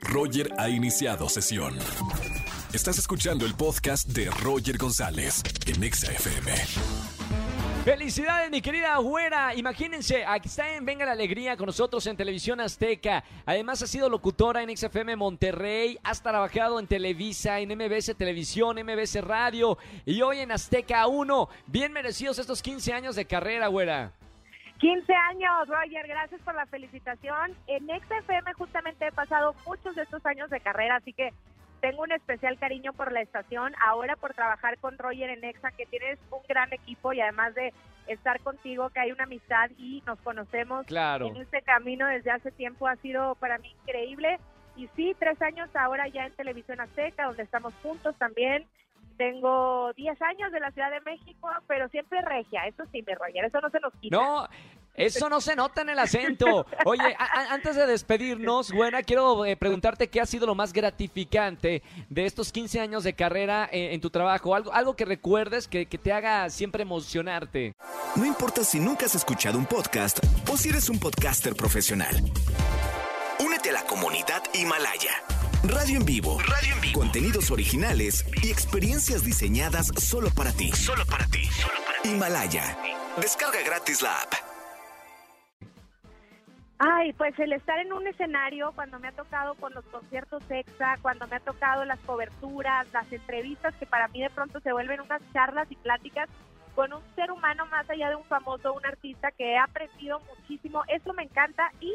[0.00, 1.76] Roger ha iniciado sesión.
[2.72, 6.52] Estás escuchando el podcast de Roger González en Exa FM.
[7.84, 9.54] Felicidades, mi querida güera.
[9.54, 13.24] Imagínense, aquí está en Venga la Alegría con nosotros en Televisión Azteca.
[13.46, 15.98] Además, ha sido locutora en XFM Monterrey.
[16.04, 21.48] Has trabajado en Televisa, en MBS Televisión, MBS Radio y hoy en Azteca 1.
[21.66, 24.12] Bien merecidos estos 15 años de carrera, güera.
[24.80, 27.54] 15 años, Roger, gracias por la felicitación.
[27.66, 31.32] En XFM justamente he pasado muchos de estos años de carrera, así que
[31.80, 35.86] tengo un especial cariño por la estación, ahora por trabajar con Roger en Exa, que
[35.86, 37.72] tienes un gran equipo y además de
[38.06, 41.26] estar contigo, que hay una amistad y nos conocemos Claro.
[41.26, 44.38] en este camino desde hace tiempo, ha sido para mí increíble.
[44.76, 48.66] Y sí, tres años ahora ya en Televisión Azteca, donde estamos juntos también.
[49.16, 53.44] Tengo 10 años de la Ciudad de México, pero siempre regia, eso sí, mi Roger,
[53.44, 54.16] eso no se nos quita.
[54.16, 54.48] No,
[54.94, 56.66] eso no se nota en el acento.
[56.84, 60.72] Oye, a- a- antes de despedirnos, güera, quiero eh, preguntarte qué ha sido lo más
[60.72, 64.54] gratificante de estos 15 años de carrera eh, en tu trabajo.
[64.54, 67.74] Algo, algo que recuerdes que, que te haga siempre emocionarte.
[68.16, 70.18] No importa si nunca has escuchado un podcast
[70.50, 72.14] o si eres un podcaster profesional.
[73.38, 75.12] Únete a la comunidad Himalaya.
[75.64, 76.38] Radio en vivo.
[76.40, 77.00] Radio en vivo.
[77.00, 80.72] Contenidos originales y experiencias diseñadas solo para ti.
[80.72, 81.48] Solo para ti.
[82.04, 82.78] Himalaya.
[83.20, 84.32] Descarga gratis la app.
[86.82, 90.96] Ay, pues el estar en un escenario cuando me ha tocado con los conciertos EXA,
[91.02, 95.02] cuando me ha tocado las coberturas, las entrevistas, que para mí de pronto se vuelven
[95.02, 96.30] unas charlas y pláticas
[96.74, 100.82] con un ser humano más allá de un famoso, un artista que he aprendido muchísimo,
[100.88, 101.94] eso me encanta y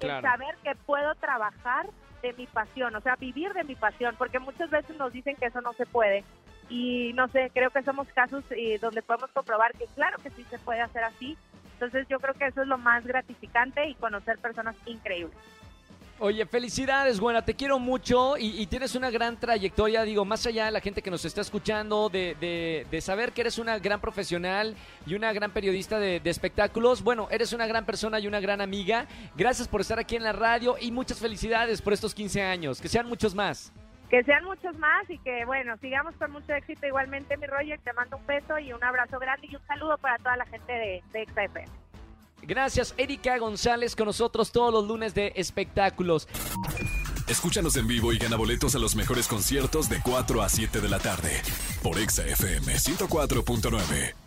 [0.00, 0.16] Claro.
[0.16, 1.86] el saber que puedo trabajar
[2.22, 5.46] de mi pasión, o sea, vivir de mi pasión, porque muchas veces nos dicen que
[5.46, 6.24] eso no se puede.
[6.70, 10.44] Y no sé, creo que somos casos eh, donde podemos comprobar que claro que sí
[10.48, 11.36] se puede hacer así.
[11.82, 15.36] Entonces yo creo que eso es lo más gratificante y conocer personas increíbles.
[16.20, 20.70] Oye, felicidades, güera, te quiero mucho y, tienes una gran trayectoria, digo, más allá de
[20.70, 24.76] la gente que nos está escuchando, de, de- de saber que eres una gran profesional
[25.04, 28.60] y una gran periodista de, de espectáculos, bueno, eres una gran persona y una gran
[28.60, 29.08] amiga.
[29.34, 32.86] Gracias por estar aquí en la radio y muchas felicidades por estos 15 años, que
[32.88, 33.72] sean muchos más.
[34.12, 36.86] Que sean muchos más y que, bueno, sigamos con mucho éxito.
[36.86, 40.18] Igualmente, mi Roger, te mando un beso y un abrazo grande y un saludo para
[40.18, 41.64] toda la gente de, de XFM.
[42.42, 46.28] Gracias, Erika González, con nosotros todos los lunes de espectáculos.
[47.26, 50.88] Escúchanos en vivo y gana boletos a los mejores conciertos de 4 a 7 de
[50.90, 51.40] la tarde
[51.82, 54.21] por Exa FM 104.9.